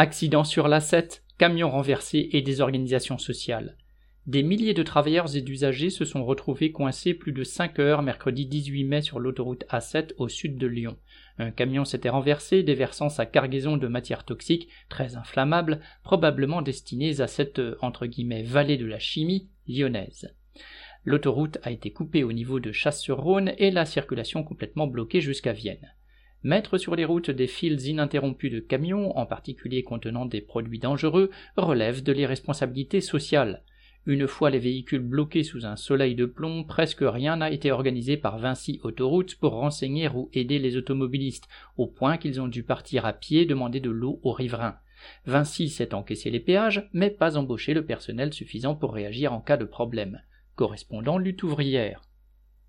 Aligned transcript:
Accident 0.00 0.44
sur 0.44 0.68
l'A7, 0.68 1.22
camion 1.38 1.68
renversé 1.68 2.28
et 2.30 2.40
désorganisation 2.40 3.18
sociale. 3.18 3.76
Des 4.28 4.44
milliers 4.44 4.72
de 4.72 4.84
travailleurs 4.84 5.34
et 5.34 5.40
d'usagers 5.40 5.90
se 5.90 6.04
sont 6.04 6.24
retrouvés 6.24 6.70
coincés 6.70 7.14
plus 7.14 7.32
de 7.32 7.42
5 7.42 7.80
heures 7.80 8.02
mercredi 8.02 8.46
18 8.46 8.84
mai 8.84 9.02
sur 9.02 9.18
l'autoroute 9.18 9.64
A7 9.70 10.12
au 10.18 10.28
sud 10.28 10.56
de 10.56 10.68
Lyon. 10.68 10.96
Un 11.38 11.50
camion 11.50 11.84
s'était 11.84 12.10
renversé, 12.10 12.62
déversant 12.62 13.08
sa 13.08 13.26
cargaison 13.26 13.76
de 13.76 13.88
matières 13.88 14.24
toxiques 14.24 14.68
très 14.88 15.16
inflammables, 15.16 15.80
probablement 16.04 16.62
destinées 16.62 17.20
à 17.20 17.26
cette 17.26 17.60
entre 17.80 18.06
guillemets 18.06 18.44
vallée 18.44 18.76
de 18.76 18.86
la 18.86 19.00
chimie 19.00 19.48
lyonnaise. 19.66 20.32
L'autoroute 21.02 21.58
a 21.64 21.72
été 21.72 21.90
coupée 21.90 22.22
au 22.22 22.32
niveau 22.32 22.60
de 22.60 22.70
Chasse-sur-Rhône 22.70 23.52
et 23.58 23.72
la 23.72 23.84
circulation 23.84 24.44
complètement 24.44 24.86
bloquée 24.86 25.20
jusqu'à 25.20 25.52
Vienne. 25.52 25.92
Mettre 26.44 26.78
sur 26.78 26.94
les 26.94 27.04
routes 27.04 27.30
des 27.30 27.48
fils 27.48 27.86
ininterrompus 27.86 28.52
de 28.52 28.60
camions, 28.60 29.16
en 29.18 29.26
particulier 29.26 29.82
contenant 29.82 30.24
des 30.24 30.40
produits 30.40 30.78
dangereux, 30.78 31.30
relève 31.56 32.02
de 32.02 32.12
l'irresponsabilité 32.12 33.00
sociale. 33.00 33.64
Une 34.06 34.28
fois 34.28 34.48
les 34.48 34.60
véhicules 34.60 35.00
bloqués 35.00 35.42
sous 35.42 35.66
un 35.66 35.74
soleil 35.74 36.14
de 36.14 36.24
plomb, 36.24 36.62
presque 36.62 37.02
rien 37.02 37.36
n'a 37.36 37.50
été 37.50 37.72
organisé 37.72 38.16
par 38.16 38.38
Vinci 38.38 38.80
Autoroutes 38.84 39.34
pour 39.34 39.52
renseigner 39.52 40.08
ou 40.08 40.30
aider 40.32 40.58
les 40.60 40.76
automobilistes, 40.76 41.48
au 41.76 41.88
point 41.88 42.16
qu'ils 42.16 42.40
ont 42.40 42.48
dû 42.48 42.62
partir 42.62 43.04
à 43.04 43.12
pied 43.12 43.44
demander 43.44 43.80
de 43.80 43.90
l'eau 43.90 44.20
aux 44.22 44.32
riverains. 44.32 44.78
Vinci 45.26 45.68
s'est 45.68 45.92
encaissé 45.92 46.30
les 46.30 46.40
péages, 46.40 46.88
mais 46.92 47.10
pas 47.10 47.36
embauché 47.36 47.74
le 47.74 47.84
personnel 47.84 48.32
suffisant 48.32 48.76
pour 48.76 48.94
réagir 48.94 49.32
en 49.32 49.40
cas 49.40 49.56
de 49.56 49.64
problème. 49.64 50.22
Correspondant 50.54 51.18
lutte 51.18 51.42
ouvrière. 51.42 52.07